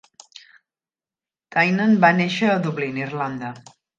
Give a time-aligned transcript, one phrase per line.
[1.57, 3.55] Tynan va néixer a Dublín, Irlanda.